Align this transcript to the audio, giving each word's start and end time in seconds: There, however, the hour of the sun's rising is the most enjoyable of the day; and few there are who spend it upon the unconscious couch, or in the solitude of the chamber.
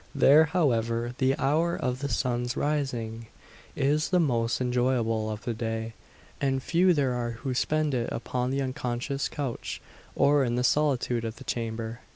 There, 0.15 0.45
however, 0.45 1.13
the 1.19 1.37
hour 1.37 1.75
of 1.75 1.99
the 1.99 2.09
sun's 2.09 2.57
rising 2.57 3.27
is 3.75 4.09
the 4.09 4.19
most 4.19 4.59
enjoyable 4.59 5.29
of 5.29 5.43
the 5.43 5.53
day; 5.53 5.93
and 6.41 6.63
few 6.63 6.91
there 6.91 7.13
are 7.13 7.31
who 7.45 7.53
spend 7.53 7.93
it 7.93 8.09
upon 8.11 8.49
the 8.49 8.63
unconscious 8.63 9.29
couch, 9.29 9.79
or 10.15 10.43
in 10.43 10.55
the 10.55 10.63
solitude 10.63 11.23
of 11.23 11.35
the 11.35 11.43
chamber. 11.43 11.99